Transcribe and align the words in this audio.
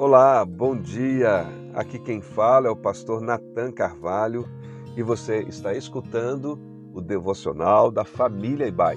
Olá, 0.00 0.44
bom 0.44 0.76
dia. 0.76 1.44
Aqui 1.74 1.98
quem 1.98 2.20
fala 2.20 2.68
é 2.68 2.70
o 2.70 2.76
pastor 2.76 3.20
Nathan 3.20 3.72
Carvalho 3.72 4.48
e 4.96 5.02
você 5.02 5.40
está 5.40 5.74
escutando 5.74 6.56
o 6.94 7.00
devocional 7.00 7.90
da 7.90 8.04
família 8.04 8.68
Ibai, 8.68 8.96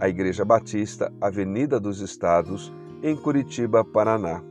a 0.00 0.08
Igreja 0.08 0.46
Batista, 0.46 1.12
Avenida 1.20 1.78
dos 1.78 2.00
Estados, 2.00 2.72
em 3.02 3.14
Curitiba, 3.14 3.84
Paraná. 3.84 4.42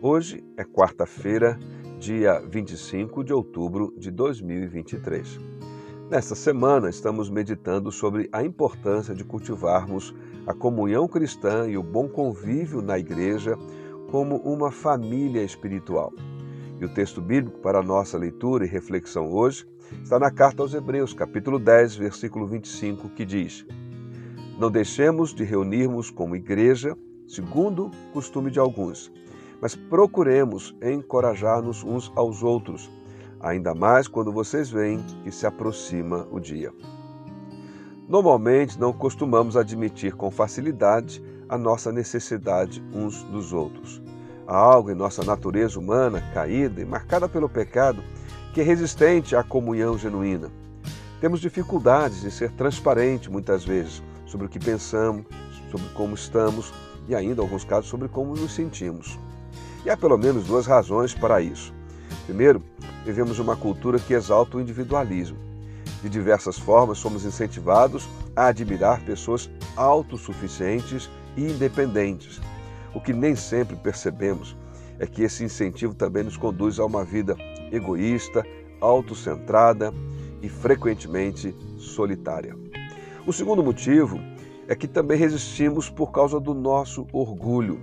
Hoje 0.00 0.44
é 0.56 0.62
quarta-feira, 0.62 1.58
dia 1.98 2.38
25 2.48 3.24
de 3.24 3.32
outubro 3.32 3.92
de 3.98 4.12
2023. 4.12 5.36
Nesta 6.08 6.36
semana 6.36 6.88
estamos 6.88 7.28
meditando 7.28 7.90
sobre 7.90 8.28
a 8.32 8.44
importância 8.44 9.16
de 9.16 9.24
cultivarmos 9.24 10.14
a 10.46 10.54
comunhão 10.54 11.08
cristã 11.08 11.68
e 11.68 11.76
o 11.76 11.82
bom 11.82 12.08
convívio 12.08 12.80
na 12.80 12.96
igreja 12.96 13.58
como 14.10 14.38
uma 14.38 14.72
família 14.72 15.42
espiritual. 15.42 16.12
E 16.80 16.84
o 16.84 16.88
texto 16.92 17.20
bíblico 17.20 17.58
para 17.60 17.82
nossa 17.82 18.18
leitura 18.18 18.64
e 18.64 18.68
reflexão 18.68 19.30
hoje 19.30 19.66
está 20.02 20.18
na 20.18 20.30
carta 20.30 20.62
aos 20.62 20.74
Hebreus, 20.74 21.14
capítulo 21.14 21.58
10, 21.58 21.96
versículo 21.96 22.46
25, 22.46 23.08
que 23.10 23.24
diz: 23.24 23.64
Não 24.58 24.70
deixemos 24.70 25.32
de 25.32 25.44
reunirmos 25.44 26.10
como 26.10 26.34
igreja, 26.34 26.96
segundo 27.28 27.90
costume 28.12 28.50
de 28.50 28.58
alguns, 28.58 29.12
mas 29.60 29.76
procuremos 29.76 30.74
encorajar-nos 30.82 31.84
uns 31.84 32.10
aos 32.16 32.42
outros, 32.42 32.90
ainda 33.38 33.74
mais 33.74 34.08
quando 34.08 34.32
vocês 34.32 34.70
veem 34.70 35.00
que 35.22 35.30
se 35.30 35.46
aproxima 35.46 36.26
o 36.32 36.40
dia. 36.40 36.72
Normalmente 38.08 38.80
não 38.80 38.92
costumamos 38.92 39.56
admitir 39.56 40.16
com 40.16 40.32
facilidade 40.32 41.22
a 41.50 41.58
nossa 41.58 41.90
necessidade 41.90 42.80
uns 42.94 43.24
dos 43.24 43.52
outros. 43.52 44.00
Há 44.46 44.56
algo 44.56 44.88
em 44.88 44.94
nossa 44.94 45.24
natureza 45.24 45.80
humana, 45.80 46.22
caída 46.32 46.80
e 46.80 46.84
marcada 46.84 47.28
pelo 47.28 47.48
pecado, 47.48 48.04
que 48.54 48.60
é 48.60 48.64
resistente 48.64 49.34
à 49.34 49.42
comunhão 49.42 49.98
genuína. 49.98 50.48
Temos 51.20 51.40
dificuldades 51.40 52.20
de 52.20 52.30
ser 52.30 52.52
transparente 52.52 53.28
muitas 53.28 53.64
vezes 53.64 54.00
sobre 54.26 54.46
o 54.46 54.48
que 54.48 54.60
pensamos, 54.60 55.26
sobre 55.72 55.88
como 55.88 56.14
estamos 56.14 56.72
e 57.08 57.16
ainda, 57.16 57.42
em 57.42 57.44
alguns 57.44 57.64
casos, 57.64 57.90
sobre 57.90 58.06
como 58.06 58.36
nos 58.36 58.54
sentimos. 58.54 59.18
E 59.84 59.90
há 59.90 59.96
pelo 59.96 60.16
menos 60.16 60.44
duas 60.46 60.66
razões 60.66 61.14
para 61.14 61.40
isso. 61.40 61.74
Primeiro, 62.26 62.62
vivemos 63.04 63.40
uma 63.40 63.56
cultura 63.56 63.98
que 63.98 64.14
exalta 64.14 64.56
o 64.56 64.60
individualismo. 64.60 65.36
De 66.00 66.08
diversas 66.08 66.58
formas, 66.58 66.98
somos 66.98 67.24
incentivados 67.24 68.08
a 68.36 68.46
admirar 68.46 69.00
pessoas 69.00 69.50
autossuficientes 69.76 71.10
independentes. 71.36 72.40
O 72.94 73.00
que 73.00 73.12
nem 73.12 73.36
sempre 73.36 73.76
percebemos 73.76 74.56
é 74.98 75.06
que 75.06 75.22
esse 75.22 75.44
incentivo 75.44 75.94
também 75.94 76.24
nos 76.24 76.36
conduz 76.36 76.78
a 76.78 76.84
uma 76.84 77.04
vida 77.04 77.36
egoísta, 77.72 78.44
autocentrada 78.80 79.92
e 80.42 80.48
frequentemente 80.48 81.54
solitária. 81.78 82.56
O 83.26 83.32
segundo 83.32 83.62
motivo 83.62 84.18
é 84.68 84.74
que 84.74 84.88
também 84.88 85.18
resistimos 85.18 85.88
por 85.88 86.10
causa 86.10 86.38
do 86.38 86.54
nosso 86.54 87.06
orgulho. 87.12 87.80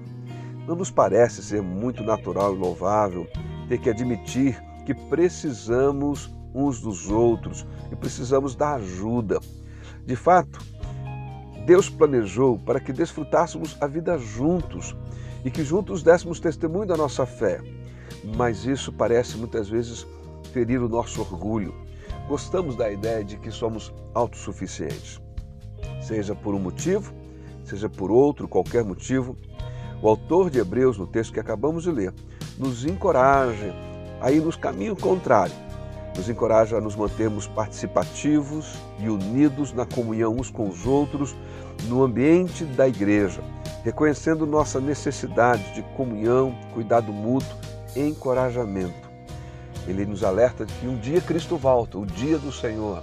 Não 0.67 0.75
nos 0.75 0.91
parece 0.91 1.43
ser 1.43 1.61
muito 1.61 2.03
natural 2.03 2.53
e 2.53 2.57
louvável 2.57 3.27
ter 3.67 3.77
que 3.77 3.89
admitir 3.89 4.61
que 4.85 4.93
precisamos 4.93 6.33
uns 6.53 6.81
dos 6.81 7.09
outros 7.09 7.65
e 7.91 7.95
precisamos 7.95 8.55
da 8.55 8.75
ajuda. 8.75 9.39
De 10.05 10.15
fato, 10.15 10.59
Deus 11.67 11.89
planejou 11.89 12.57
para 12.57 12.79
que 12.79 12.93
desfrutássemos 12.93 13.75
a 13.81 13.87
vida 13.87 14.17
juntos 14.17 14.95
e 15.43 15.51
que 15.51 15.65
juntos 15.65 16.01
dessemos 16.01 16.39
testemunho 16.39 16.87
da 16.87 16.95
nossa 16.95 17.25
fé. 17.25 17.59
Mas 18.37 18.63
isso 18.63 18.89
parece 18.93 19.35
muitas 19.35 19.67
vezes 19.67 20.07
ferir 20.53 20.81
o 20.81 20.87
nosso 20.87 21.19
orgulho. 21.19 21.75
Gostamos 22.25 22.77
da 22.77 22.89
ideia 22.89 23.21
de 23.21 23.35
que 23.35 23.51
somos 23.51 23.93
autossuficientes. 24.13 25.19
Seja 26.01 26.33
por 26.33 26.55
um 26.55 26.59
motivo, 26.59 27.13
seja 27.65 27.89
por 27.89 28.11
outro, 28.11 28.47
qualquer 28.47 28.85
motivo, 28.85 29.35
o 30.01 30.07
autor 30.07 30.49
de 30.49 30.59
Hebreus, 30.59 30.97
no 30.97 31.05
texto 31.05 31.33
que 31.33 31.39
acabamos 31.41 31.83
de 31.83 31.91
ler, 31.91 32.13
nos 32.57 32.85
encoraja 32.85 33.75
a 34.21 34.31
ir 34.31 34.41
nos 34.41 34.55
caminho 34.55 34.95
contrário 34.95 35.66
nos 36.17 36.27
encoraja 36.27 36.77
a 36.77 36.81
nos 36.81 36.95
mantermos 36.95 37.45
participativos 37.47 38.73
e 38.99 39.07
unidos 39.07 39.71
na 39.71 39.85
comunhão 39.85 40.35
uns 40.35 40.49
com 40.49 40.67
os 40.67 40.85
outros 40.85 41.35
no 41.87 42.03
ambiente 42.03 42.65
da 42.65 42.87
igreja, 42.87 43.41
reconhecendo 43.83 44.47
nossa 44.47 44.81
necessidade 44.81 45.75
de 45.75 45.83
comunhão, 45.95 46.57
cuidado 46.73 47.13
mútuo 47.13 47.55
encorajamento. 47.95 49.07
Ele 49.87 50.05
nos 50.05 50.23
alerta 50.23 50.65
de 50.65 50.73
que 50.73 50.87
um 50.87 50.97
dia 50.97 51.21
Cristo 51.21 51.55
volta, 51.55 51.97
o 51.97 52.05
dia 52.05 52.37
do 52.37 52.51
Senhor, 52.51 53.01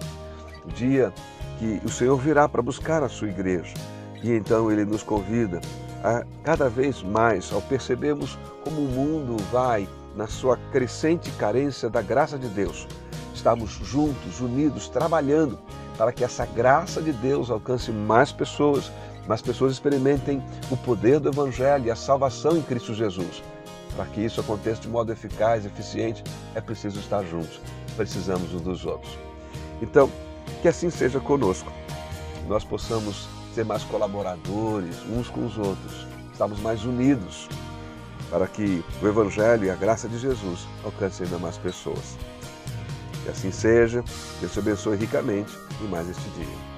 o 0.64 0.68
dia 0.68 1.12
que 1.58 1.80
o 1.84 1.88
Senhor 1.88 2.16
virá 2.18 2.48
para 2.48 2.60
buscar 2.60 3.02
a 3.02 3.08
sua 3.08 3.28
igreja. 3.28 3.74
E 4.22 4.32
então 4.32 4.70
ele 4.70 4.84
nos 4.84 5.02
convida 5.02 5.60
a 6.02 6.24
cada 6.42 6.68
vez 6.68 7.02
mais, 7.02 7.52
ao 7.52 7.62
percebermos 7.62 8.38
como 8.62 8.82
o 8.82 8.88
mundo 8.88 9.42
vai 9.50 9.88
na 10.14 10.26
sua 10.26 10.56
crescente 10.70 11.30
carência 11.32 11.88
da 11.88 12.00
graça 12.00 12.38
de 12.38 12.48
Deus, 12.48 12.86
estamos 13.34 13.70
juntos, 13.70 14.40
unidos, 14.40 14.88
trabalhando 14.88 15.58
para 15.98 16.12
que 16.12 16.24
essa 16.24 16.46
graça 16.46 17.02
de 17.02 17.12
Deus 17.12 17.50
alcance 17.50 17.90
mais 17.90 18.32
pessoas, 18.32 18.90
mais 19.26 19.42
pessoas 19.42 19.72
experimentem 19.72 20.42
o 20.70 20.76
poder 20.76 21.20
do 21.20 21.28
Evangelho 21.28 21.86
e 21.86 21.90
a 21.90 21.96
salvação 21.96 22.56
em 22.56 22.62
Cristo 22.62 22.94
Jesus. 22.94 23.42
Para 23.96 24.06
que 24.06 24.20
isso 24.20 24.40
aconteça 24.40 24.82
de 24.82 24.88
modo 24.88 25.12
eficaz, 25.12 25.64
eficiente, 25.64 26.22
é 26.54 26.60
preciso 26.60 26.98
estar 26.98 27.22
juntos, 27.24 27.60
precisamos 27.96 28.52
uns 28.52 28.62
dos 28.62 28.84
outros. 28.84 29.16
Então, 29.80 30.10
que 30.62 30.68
assim 30.68 30.90
seja 30.90 31.20
conosco, 31.20 31.70
nós 32.48 32.64
possamos 32.64 33.28
ser 33.54 33.64
mais 33.64 33.84
colaboradores 33.84 34.96
uns 35.08 35.28
com 35.28 35.46
os 35.46 35.56
outros, 35.56 36.06
estarmos 36.32 36.60
mais 36.60 36.84
unidos, 36.84 37.48
para 38.30 38.48
que 38.48 38.84
o 39.00 39.06
Evangelho 39.06 39.64
e 39.64 39.70
a 39.70 39.76
graça 39.76 40.08
de 40.08 40.18
Jesus 40.18 40.66
alcancem 40.84 41.26
ainda 41.26 41.38
mais 41.38 41.56
pessoas. 41.56 42.16
Que 43.24 43.30
assim 43.30 43.50
seja, 43.50 44.04
Deus 44.38 44.52
te 44.52 44.58
abençoe 44.58 44.96
ricamente 44.98 45.58
e 45.80 45.84
mais 45.84 46.08
este 46.08 46.28
dia. 46.30 46.73